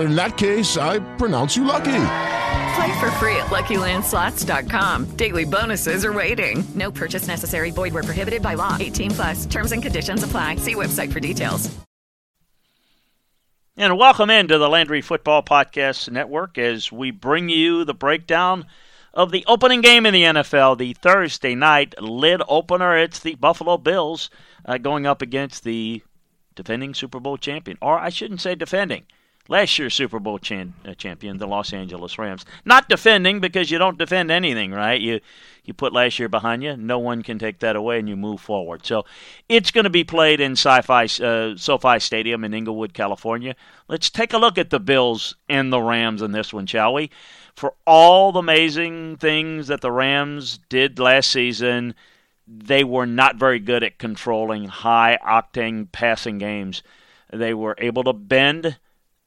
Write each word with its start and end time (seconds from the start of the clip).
In 0.00 0.14
that 0.14 0.36
case, 0.36 0.76
I 0.76 0.98
pronounce 1.16 1.56
you 1.56 1.64
lucky. 1.64 2.04
Play 2.74 3.00
for 3.00 3.10
free 3.12 3.36
at 3.36 3.46
LuckyLandSlots.com. 3.46 5.16
Daily 5.16 5.44
bonuses 5.44 6.04
are 6.04 6.12
waiting. 6.12 6.64
No 6.74 6.90
purchase 6.90 7.26
necessary. 7.26 7.70
Void 7.70 7.92
where 7.92 8.02
prohibited 8.02 8.42
by 8.42 8.54
law. 8.54 8.76
18 8.78 9.10
plus. 9.10 9.46
Terms 9.46 9.72
and 9.72 9.82
conditions 9.82 10.22
apply. 10.22 10.56
See 10.56 10.74
website 10.74 11.12
for 11.12 11.20
details. 11.20 11.70
And 13.76 13.98
welcome 13.98 14.30
into 14.30 14.58
the 14.58 14.68
Landry 14.68 15.00
Football 15.00 15.42
Podcast 15.42 16.10
Network 16.10 16.58
as 16.58 16.92
we 16.92 17.10
bring 17.10 17.48
you 17.48 17.84
the 17.84 17.94
breakdown 17.94 18.66
of 19.12 19.32
the 19.32 19.44
opening 19.46 19.80
game 19.80 20.06
in 20.06 20.14
the 20.14 20.24
NFL, 20.24 20.78
the 20.78 20.92
Thursday 20.94 21.54
night 21.54 21.94
lid 22.00 22.42
opener. 22.48 22.96
It's 22.96 23.20
the 23.20 23.34
Buffalo 23.34 23.76
Bills 23.78 24.30
uh, 24.64 24.78
going 24.78 25.06
up 25.06 25.22
against 25.22 25.64
the 25.64 26.02
defending 26.54 26.94
Super 26.94 27.20
Bowl 27.20 27.36
champion, 27.36 27.78
or 27.80 27.98
I 27.98 28.10
shouldn't 28.10 28.40
say 28.40 28.54
defending 28.54 29.06
last 29.50 29.78
year's 29.78 29.92
Super 29.92 30.18
Bowl 30.18 30.38
chan- 30.38 30.72
uh, 30.86 30.94
champion, 30.94 31.36
the 31.36 31.46
Los 31.46 31.74
Angeles 31.74 32.18
Rams. 32.18 32.46
Not 32.64 32.88
defending 32.88 33.40
because 33.40 33.70
you 33.70 33.76
don't 33.76 33.98
defend 33.98 34.30
anything, 34.30 34.70
right? 34.70 34.98
You 34.98 35.20
you 35.62 35.74
put 35.74 35.92
last 35.92 36.18
year 36.18 36.28
behind 36.28 36.62
you, 36.62 36.74
no 36.76 36.98
one 36.98 37.22
can 37.22 37.38
take 37.38 37.58
that 37.58 37.76
away, 37.76 37.98
and 37.98 38.08
you 38.08 38.16
move 38.16 38.40
forward. 38.40 38.86
So 38.86 39.04
it's 39.48 39.70
going 39.70 39.84
to 39.84 39.90
be 39.90 40.04
played 40.04 40.40
in 40.40 40.52
Sci-Fi 40.52 41.04
uh, 41.22 41.56
SoFi 41.56 42.00
Stadium 42.00 42.44
in 42.44 42.54
Inglewood, 42.54 42.94
California. 42.94 43.54
Let's 43.86 44.08
take 44.08 44.32
a 44.32 44.38
look 44.38 44.56
at 44.56 44.70
the 44.70 44.80
Bills 44.80 45.36
and 45.50 45.70
the 45.70 45.82
Rams 45.82 46.22
in 46.22 46.32
this 46.32 46.52
one, 46.52 46.66
shall 46.66 46.94
we? 46.94 47.10
For 47.54 47.74
all 47.86 48.32
the 48.32 48.38
amazing 48.38 49.18
things 49.18 49.66
that 49.66 49.82
the 49.82 49.92
Rams 49.92 50.58
did 50.70 50.98
last 50.98 51.30
season, 51.30 51.94
they 52.48 52.82
were 52.82 53.06
not 53.06 53.36
very 53.36 53.58
good 53.58 53.84
at 53.84 53.98
controlling 53.98 54.64
high 54.64 55.18
octane 55.22 55.92
passing 55.92 56.38
games. 56.38 56.82
They 57.30 57.52
were 57.52 57.76
able 57.78 58.02
to 58.04 58.14
bend 58.14 58.78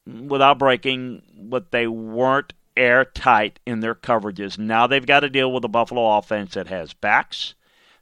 without 0.06 0.58
breaking, 0.58 1.22
but 1.36 1.70
they 1.70 1.86
weren't 1.86 2.52
airtight 2.76 3.60
in 3.64 3.80
their 3.80 3.94
coverages. 3.94 4.58
Now 4.58 4.86
they've 4.86 5.06
got 5.06 5.20
to 5.20 5.30
deal 5.30 5.52
with 5.52 5.64
a 5.64 5.68
Buffalo 5.68 6.18
offense 6.18 6.54
that 6.54 6.68
has 6.68 6.92
backs, 6.92 7.54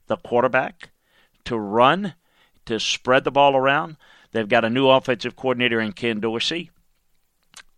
the 0.07 0.17
quarterback, 0.17 0.91
to 1.45 1.59
run, 1.59 2.15
to 2.67 2.81
spread 2.81 3.25
the 3.25 3.31
ball 3.31 3.57
around. 3.57 3.97
They've 4.33 4.49
got 4.49 4.65
a 4.65 4.71
new 4.71 4.89
offensive 4.89 5.37
coordinator 5.37 5.81
in 5.81 5.93
Ken 5.93 6.21
Dorsey 6.21 6.71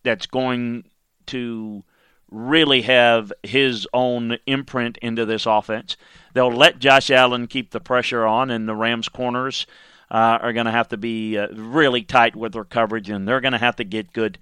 that's 0.03 0.27
going 0.27 0.85
to 1.27 1.83
really 2.31 2.83
have 2.83 3.33
his 3.43 3.87
own 3.93 4.39
imprint 4.47 4.99
into 4.99 5.25
this 5.25 5.47
offense. 5.47 5.97
They'll 6.33 6.53
let 6.53 6.79
Josh 6.79 7.11
Allen 7.11 7.47
keep 7.47 7.71
the 7.71 7.81
pressure 7.81 8.25
on, 8.25 8.51
and 8.51 8.69
the 8.69 8.75
Rams' 8.75 9.09
corners 9.09 9.67
uh, 10.11 10.39
are 10.41 10.53
going 10.53 10.67
to 10.67 10.73
have 10.73 10.89
to 10.89 10.97
be 10.97 11.39
uh, 11.39 11.49
really 11.53 12.03
tight 12.03 12.37
with 12.37 12.53
their 12.53 12.65
coverage, 12.65 13.11
and 13.11 13.27
they're 13.27 13.41
going 13.41 13.53
to 13.53 13.59
have 13.59 13.77
to 13.77 13.85
get 13.85 14.13
good 14.13 14.39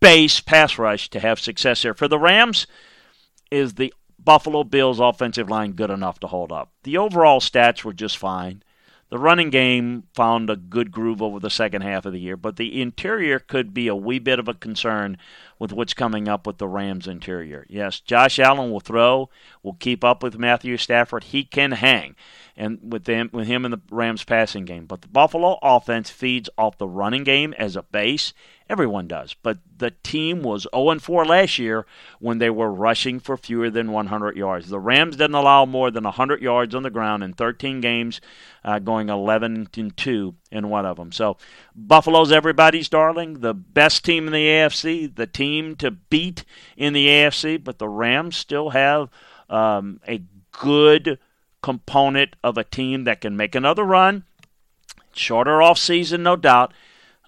base 0.00 0.40
pass 0.40 0.78
rush 0.78 1.08
to 1.10 1.20
have 1.20 1.38
success 1.38 1.82
here. 1.82 1.94
For 1.94 2.08
the 2.08 2.18
Rams, 2.18 2.66
is 3.50 3.74
the 3.74 3.94
Buffalo 4.18 4.64
Bills 4.64 5.00
offensive 5.00 5.48
line 5.48 5.72
good 5.72 5.90
enough 5.90 6.18
to 6.20 6.26
hold 6.26 6.52
up? 6.52 6.72
The 6.82 6.98
overall 6.98 7.40
stats 7.40 7.84
were 7.84 7.92
just 7.92 8.18
fine. 8.18 8.62
The 9.12 9.18
running 9.18 9.50
game 9.50 10.04
found 10.14 10.48
a 10.48 10.56
good 10.56 10.90
groove 10.90 11.20
over 11.20 11.38
the 11.38 11.50
second 11.50 11.82
half 11.82 12.06
of 12.06 12.14
the 12.14 12.18
year, 12.18 12.34
but 12.34 12.56
the 12.56 12.80
interior 12.80 13.38
could 13.38 13.74
be 13.74 13.86
a 13.86 13.94
wee 13.94 14.18
bit 14.18 14.38
of 14.38 14.48
a 14.48 14.54
concern 14.54 15.18
with 15.58 15.70
what's 15.70 15.92
coming 15.92 16.28
up 16.28 16.46
with 16.46 16.56
the 16.56 16.66
Rams 16.66 17.06
interior. 17.06 17.66
Yes, 17.68 18.00
Josh 18.00 18.38
Allen 18.38 18.70
will 18.70 18.80
throw, 18.80 19.28
will 19.62 19.74
keep 19.74 20.02
up 20.02 20.22
with 20.22 20.38
Matthew 20.38 20.78
Stafford. 20.78 21.24
He 21.24 21.44
can 21.44 21.72
hang 21.72 22.16
and 22.56 22.78
with 22.90 23.04
them 23.04 23.28
with 23.34 23.48
him 23.48 23.66
in 23.66 23.72
the 23.72 23.82
Rams 23.90 24.24
passing 24.24 24.64
game. 24.64 24.86
But 24.86 25.02
the 25.02 25.08
Buffalo 25.08 25.58
offense 25.60 26.08
feeds 26.08 26.48
off 26.56 26.78
the 26.78 26.88
running 26.88 27.22
game 27.22 27.52
as 27.58 27.76
a 27.76 27.82
base. 27.82 28.32
Everyone 28.72 29.06
does. 29.06 29.34
But 29.34 29.58
the 29.76 29.90
team 30.02 30.42
was 30.42 30.66
0 30.74 30.98
4 30.98 31.26
last 31.26 31.58
year 31.58 31.84
when 32.20 32.38
they 32.38 32.48
were 32.48 32.72
rushing 32.72 33.20
for 33.20 33.36
fewer 33.36 33.68
than 33.68 33.92
100 33.92 34.34
yards. 34.34 34.70
The 34.70 34.80
Rams 34.80 35.16
didn't 35.16 35.34
allow 35.34 35.66
more 35.66 35.90
than 35.90 36.04
100 36.04 36.40
yards 36.40 36.74
on 36.74 36.82
the 36.82 36.88
ground 36.88 37.22
in 37.22 37.34
13 37.34 37.82
games, 37.82 38.22
uh, 38.64 38.78
going 38.78 39.10
11 39.10 39.68
2 39.94 40.34
in 40.50 40.70
one 40.70 40.86
of 40.86 40.96
them. 40.96 41.12
So 41.12 41.36
Buffalo's 41.76 42.32
everybody's 42.32 42.88
darling, 42.88 43.40
the 43.40 43.52
best 43.52 44.06
team 44.06 44.26
in 44.26 44.32
the 44.32 44.46
AFC, 44.46 45.14
the 45.14 45.26
team 45.26 45.76
to 45.76 45.90
beat 45.90 46.46
in 46.74 46.94
the 46.94 47.08
AFC. 47.08 47.62
But 47.62 47.78
the 47.78 47.90
Rams 47.90 48.38
still 48.38 48.70
have 48.70 49.10
um, 49.50 50.00
a 50.08 50.22
good 50.50 51.18
component 51.62 52.36
of 52.42 52.56
a 52.56 52.64
team 52.64 53.04
that 53.04 53.20
can 53.20 53.36
make 53.36 53.54
another 53.54 53.84
run. 53.84 54.24
Shorter 55.12 55.60
off 55.60 55.76
season, 55.76 56.22
no 56.22 56.36
doubt. 56.36 56.72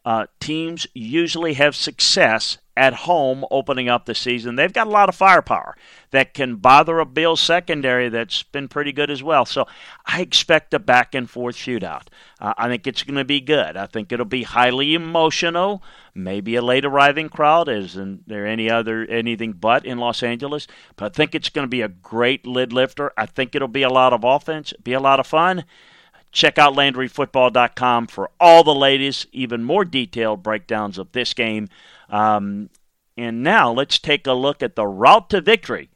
Uh, 0.05 0.27
teams 0.39 0.87
usually 0.93 1.55
have 1.55 1.75
success 1.75 2.59
at 2.77 2.93
home 2.93 3.45
opening 3.51 3.89
up 3.89 4.05
the 4.05 4.15
season. 4.15 4.57
They've 4.57 4.73
got 4.73 4.89
a 4.89 4.91
lot 4.91 5.09
of 5.09 5.15
firepower 5.15 5.77
that 6.11 6.35
can 6.35 6.57
bother 6.57 6.99
a 6.99 7.07
Bills 7.07 7.41
secondary 7.41 8.09
that's 8.09 8.43
been 8.43 8.69
pretty 8.69 8.93
good 8.93 9.11
as 9.11 9.23
well. 9.23 9.45
So 9.45 9.67
I 10.07 10.21
expect 10.21 10.75
a 10.75 10.79
back 10.79 11.15
and 11.15 11.31
forth 11.31 11.57
shootout. 11.57 12.09
Uh, 12.41 12.53
I 12.59 12.69
think 12.69 12.87
it's 12.87 13.05
going 13.05 13.17
to 13.17 13.25
be 13.25 13.41
good. 13.41 13.77
I 13.77 13.87
think 13.87 14.11
it'll 14.11 14.27
be 14.27 14.43
highly 14.43 14.95
emotional. 14.95 15.83
Maybe 16.15 16.57
a 16.57 16.63
late 16.63 16.85
arriving 16.85 17.29
crowd. 17.29 17.69
Isn't 17.69 18.29
there 18.29 18.47
any 18.47 18.69
other 18.69 19.05
anything 19.07 19.53
but 19.53 19.87
in 19.87 19.99
Los 19.99 20.23
Angeles? 20.23 20.67
But 20.97 21.07
I 21.07 21.09
think 21.15 21.35
it's 21.35 21.51
going 21.51 21.65
to 21.65 21.71
be 21.71 21.83
a 21.83 21.89
great 21.89 22.47
lid 22.47 22.73
lifter. 22.73 23.13
I 23.17 23.27
think 23.27 23.55
it'll 23.55 23.69
be 23.69 23.83
a 23.83 23.89
lot 23.89 24.13
of 24.13 24.25
offense, 24.25 24.73
be 24.83 24.93
a 24.93 25.01
lot 25.01 25.21
of 25.21 25.27
fun. 25.27 25.65
Check 26.35 26.59
out 26.59 26.75
LandryFootball.com 26.75 28.09
for 28.09 28.29
all 28.41 28.65
the 28.65 28.75
latest, 28.75 29.29
even 29.31 29.63
more 29.63 29.85
detailed 29.85 30.43
breakdowns 30.43 30.99
of 30.99 31.13
this 31.13 31.33
game. 31.33 31.69
Um, 32.11 32.71
and 33.17 33.45
now 33.45 33.73
let's 33.73 34.01
take 34.01 34.27
a 34.27 34.33
look 34.33 34.61
at 34.61 34.75
the 34.75 34.85
route 34.85 35.31
to 35.31 35.41
victory 35.41 35.91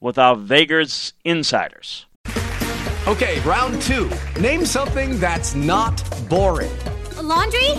with 0.00 0.18
our 0.18 0.34
Vegas 0.34 1.12
insiders. 1.24 2.06
Okay, 3.06 3.38
round 3.40 3.80
two. 3.82 4.10
Name 4.40 4.66
something 4.66 5.20
that's 5.20 5.54
not 5.54 6.02
boring. 6.28 6.76
A 7.16 7.22
laundry? 7.22 7.70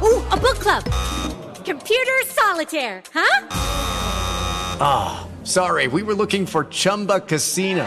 Ooh, 0.00 0.24
a 0.30 0.38
book 0.40 0.58
club. 0.58 0.84
Computer 1.62 2.22
solitaire, 2.26 3.02
huh? 3.12 3.48
Ah, 4.80 5.26
oh, 5.26 5.44
sorry, 5.44 5.88
we 5.88 6.02
were 6.02 6.14
looking 6.14 6.46
for 6.46 6.64
Chumba 6.64 7.20
Casino. 7.20 7.86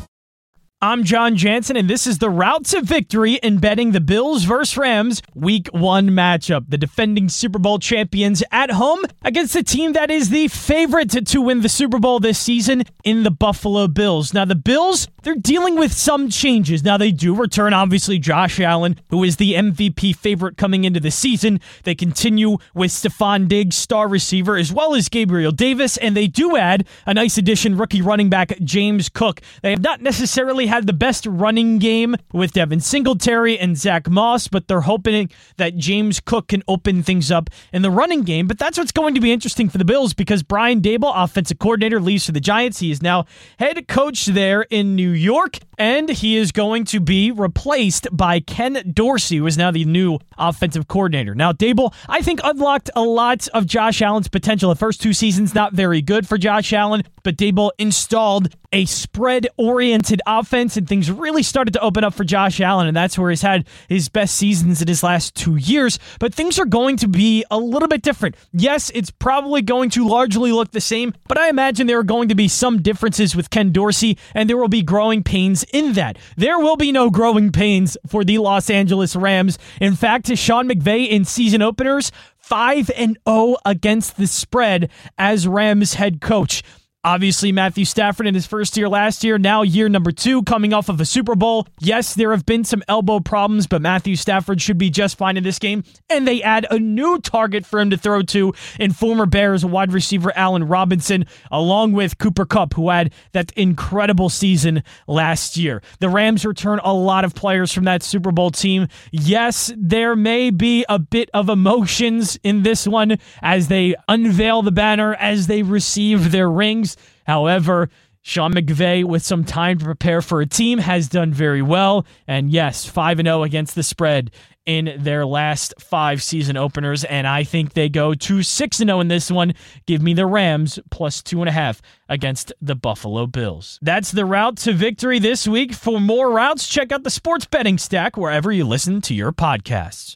I'm 0.83 1.03
John 1.03 1.35
Jansen, 1.35 1.77
and 1.77 1.87
this 1.87 2.07
is 2.07 2.17
the 2.17 2.31
route 2.31 2.65
to 2.65 2.81
victory 2.81 3.35
in 3.35 3.59
betting 3.59 3.91
the 3.91 4.01
Bills 4.01 4.45
versus 4.45 4.75
Rams 4.75 5.21
Week 5.35 5.67
1 5.73 6.09
matchup. 6.09 6.65
The 6.69 6.77
defending 6.79 7.29
Super 7.29 7.59
Bowl 7.59 7.77
champions 7.77 8.41
at 8.51 8.71
home 8.71 9.01
against 9.21 9.53
the 9.53 9.61
team 9.61 9.93
that 9.93 10.09
is 10.09 10.31
the 10.31 10.47
favorite 10.47 11.11
to, 11.11 11.21
to 11.21 11.41
win 11.43 11.61
the 11.61 11.69
Super 11.69 11.99
Bowl 11.99 12.19
this 12.19 12.39
season 12.39 12.81
in 13.03 13.21
the 13.21 13.29
Buffalo 13.29 13.87
Bills. 13.87 14.33
Now, 14.33 14.43
the 14.43 14.55
Bills, 14.55 15.07
they're 15.21 15.35
dealing 15.35 15.75
with 15.75 15.93
some 15.93 16.31
changes. 16.31 16.83
Now, 16.83 16.97
they 16.97 17.11
do 17.11 17.35
return, 17.35 17.73
obviously, 17.73 18.17
Josh 18.17 18.59
Allen, 18.59 18.99
who 19.11 19.23
is 19.23 19.35
the 19.35 19.53
MVP 19.53 20.15
favorite 20.15 20.57
coming 20.57 20.83
into 20.83 20.99
the 20.99 21.11
season. 21.11 21.59
They 21.83 21.93
continue 21.93 22.57
with 22.73 22.89
Stefon 22.89 23.47
Diggs, 23.47 23.75
star 23.75 24.07
receiver, 24.07 24.57
as 24.57 24.73
well 24.73 24.95
as 24.95 25.09
Gabriel 25.09 25.51
Davis, 25.51 25.97
and 25.97 26.17
they 26.17 26.25
do 26.25 26.57
add 26.57 26.87
a 27.05 27.13
nice 27.13 27.37
addition, 27.37 27.77
rookie 27.77 28.01
running 28.01 28.31
back 28.31 28.57
James 28.63 29.09
Cook. 29.09 29.41
They 29.61 29.69
have 29.69 29.83
not 29.83 30.01
necessarily 30.01 30.70
had 30.71 30.87
the 30.87 30.93
best 30.93 31.25
running 31.25 31.79
game 31.79 32.15
with 32.31 32.53
Devin 32.53 32.79
Singletary 32.79 33.59
and 33.59 33.77
Zach 33.77 34.09
Moss, 34.09 34.47
but 34.47 34.69
they're 34.69 34.79
hoping 34.79 35.29
that 35.57 35.75
James 35.75 36.21
Cook 36.21 36.47
can 36.47 36.63
open 36.65 37.03
things 37.03 37.29
up 37.29 37.49
in 37.73 37.81
the 37.81 37.91
running 37.91 38.23
game. 38.23 38.47
But 38.47 38.57
that's 38.57 38.77
what's 38.77 38.93
going 38.93 39.13
to 39.15 39.19
be 39.19 39.33
interesting 39.33 39.67
for 39.67 39.77
the 39.77 39.83
Bills 39.83 40.13
because 40.13 40.43
Brian 40.43 40.79
Daboll, 40.79 41.11
offensive 41.13 41.59
coordinator, 41.59 41.99
leaves 41.99 42.25
for 42.25 42.31
the 42.31 42.39
Giants. 42.39 42.79
He 42.79 42.89
is 42.89 43.01
now 43.01 43.25
head 43.59 43.85
coach 43.89 44.27
there 44.27 44.61
in 44.69 44.95
New 44.95 45.09
York, 45.09 45.57
and 45.77 46.07
he 46.07 46.37
is 46.37 46.53
going 46.53 46.85
to 46.85 47.01
be 47.01 47.31
replaced 47.31 48.07
by 48.09 48.39
Ken 48.39 48.93
Dorsey, 48.93 49.37
who 49.37 49.47
is 49.47 49.57
now 49.57 49.71
the 49.71 49.83
new 49.83 50.19
offensive 50.37 50.87
coordinator. 50.87 51.35
Now, 51.35 51.51
Daboll, 51.51 51.93
I 52.07 52.21
think, 52.21 52.39
unlocked 52.45 52.89
a 52.95 53.01
lot 53.01 53.45
of 53.49 53.65
Josh 53.65 54.01
Allen's 54.01 54.29
potential. 54.29 54.69
The 54.69 54.77
first 54.77 55.01
two 55.01 55.11
seasons, 55.11 55.53
not 55.53 55.73
very 55.73 56.01
good 56.01 56.29
for 56.29 56.37
Josh 56.37 56.71
Allen, 56.71 57.03
but 57.23 57.35
Daboll 57.35 57.71
installed 57.77 58.55
a 58.71 58.85
spread 58.85 59.47
oriented 59.57 60.21
offense 60.25 60.60
and 60.61 60.87
things 60.87 61.09
really 61.09 61.43
started 61.43 61.73
to 61.73 61.81
open 61.81 62.03
up 62.03 62.13
for 62.13 62.23
Josh 62.23 62.61
Allen 62.61 62.87
and 62.87 62.95
that's 62.95 63.17
where 63.17 63.29
he's 63.29 63.41
had 63.41 63.67
his 63.89 64.09
best 64.09 64.35
seasons 64.35 64.81
in 64.81 64.87
his 64.87 65.03
last 65.03 65.35
2 65.35 65.55
years 65.55 65.97
but 66.19 66.33
things 66.33 66.59
are 66.59 66.65
going 66.65 66.97
to 66.97 67.07
be 67.07 67.43
a 67.49 67.57
little 67.57 67.87
bit 67.87 68.01
different. 68.01 68.35
Yes, 68.51 68.91
it's 68.93 69.11
probably 69.11 69.61
going 69.61 69.89
to 69.91 70.07
largely 70.07 70.51
look 70.51 70.71
the 70.71 70.81
same, 70.81 71.13
but 71.27 71.37
I 71.37 71.49
imagine 71.49 71.87
there 71.87 71.99
are 71.99 72.03
going 72.03 72.29
to 72.29 72.35
be 72.35 72.47
some 72.47 72.81
differences 72.81 73.35
with 73.35 73.49
Ken 73.49 73.71
Dorsey 73.71 74.17
and 74.35 74.49
there 74.49 74.57
will 74.57 74.67
be 74.67 74.83
growing 74.83 75.23
pains 75.23 75.63
in 75.73 75.93
that. 75.93 76.17
There 76.37 76.59
will 76.59 76.77
be 76.77 76.91
no 76.91 77.09
growing 77.09 77.51
pains 77.51 77.97
for 78.07 78.23
the 78.23 78.37
Los 78.37 78.69
Angeles 78.69 79.15
Rams. 79.15 79.57
In 79.79 79.95
fact, 79.95 80.35
Sean 80.37 80.69
McVay 80.69 81.09
in 81.09 81.25
season 81.25 81.61
openers 81.61 82.11
5 82.39 82.91
and 82.97 83.17
0 83.27 83.55
against 83.65 84.17
the 84.17 84.27
spread 84.27 84.89
as 85.17 85.47
Rams 85.47 85.93
head 85.93 86.19
coach. 86.19 86.63
Obviously, 87.03 87.51
Matthew 87.51 87.83
Stafford 87.85 88.27
in 88.27 88.35
his 88.35 88.45
first 88.45 88.77
year 88.77 88.87
last 88.87 89.23
year, 89.23 89.39
now 89.39 89.63
year 89.63 89.89
number 89.89 90.11
two, 90.11 90.43
coming 90.43 90.71
off 90.71 90.87
of 90.87 91.01
a 91.01 91.05
Super 91.05 91.33
Bowl. 91.33 91.65
Yes, 91.79 92.13
there 92.13 92.29
have 92.29 92.45
been 92.45 92.63
some 92.63 92.83
elbow 92.87 93.19
problems, 93.19 93.65
but 93.65 93.81
Matthew 93.81 94.15
Stafford 94.15 94.61
should 94.61 94.77
be 94.77 94.91
just 94.91 95.17
fine 95.17 95.35
in 95.35 95.43
this 95.43 95.57
game. 95.57 95.83
And 96.11 96.27
they 96.27 96.43
add 96.43 96.67
a 96.69 96.77
new 96.77 97.17
target 97.19 97.65
for 97.65 97.79
him 97.79 97.89
to 97.89 97.97
throw 97.97 98.21
to 98.21 98.53
in 98.79 98.93
former 98.93 99.25
Bears 99.25 99.65
wide 99.65 99.91
receiver 99.91 100.31
Allen 100.35 100.67
Robinson, 100.67 101.25
along 101.49 101.93
with 101.93 102.19
Cooper 102.19 102.45
Kupp, 102.45 102.75
who 102.75 102.91
had 102.91 103.11
that 103.31 103.51
incredible 103.53 104.29
season 104.29 104.83
last 105.07 105.57
year. 105.57 105.81
The 106.01 106.09
Rams 106.09 106.45
return 106.45 106.79
a 106.83 106.93
lot 106.93 107.25
of 107.25 107.33
players 107.33 107.73
from 107.73 107.85
that 107.85 108.03
Super 108.03 108.31
Bowl 108.31 108.51
team. 108.51 108.87
Yes, 109.11 109.73
there 109.75 110.15
may 110.15 110.51
be 110.51 110.85
a 110.87 110.99
bit 110.99 111.31
of 111.33 111.49
emotions 111.49 112.37
in 112.43 112.61
this 112.61 112.87
one 112.87 113.17
as 113.41 113.69
they 113.69 113.95
unveil 114.07 114.61
the 114.61 114.71
banner, 114.71 115.15
as 115.15 115.47
they 115.47 115.63
receive 115.63 116.31
their 116.31 116.47
rings. 116.47 116.90
However, 117.25 117.89
Sean 118.23 118.53
McVay, 118.53 119.03
with 119.03 119.23
some 119.23 119.43
time 119.43 119.79
to 119.79 119.85
prepare 119.85 120.21
for 120.21 120.41
a 120.41 120.45
team, 120.45 120.77
has 120.77 121.07
done 121.09 121.33
very 121.33 121.61
well. 121.61 122.05
And 122.27 122.51
yes, 122.51 122.85
5 122.85 123.17
0 123.17 123.43
against 123.43 123.73
the 123.73 123.81
spread 123.81 124.31
in 124.67 124.93
their 124.99 125.25
last 125.25 125.73
five 125.79 126.21
season 126.21 126.55
openers. 126.55 127.03
And 127.03 127.25
I 127.25 127.43
think 127.43 127.73
they 127.73 127.89
go 127.89 128.13
to 128.13 128.43
6 128.43 128.77
0 128.77 128.99
in 128.99 129.07
this 129.07 129.31
one. 129.31 129.53
Give 129.87 130.03
me 130.03 130.13
the 130.13 130.27
Rams 130.27 130.79
plus 130.91 131.23
two 131.23 131.41
and 131.41 131.49
a 131.49 131.51
half 131.51 131.81
against 132.09 132.53
the 132.61 132.75
Buffalo 132.75 133.25
Bills. 133.25 133.79
That's 133.81 134.11
the 134.11 134.25
route 134.25 134.57
to 134.57 134.73
victory 134.73 135.17
this 135.17 135.47
week. 135.47 135.73
For 135.73 135.99
more 135.99 136.31
routes, 136.31 136.67
check 136.67 136.91
out 136.91 137.03
the 137.03 137.09
sports 137.09 137.45
betting 137.45 137.79
stack 137.79 138.17
wherever 138.17 138.51
you 138.51 138.65
listen 138.65 139.01
to 139.01 139.15
your 139.15 139.31
podcasts. 139.31 140.15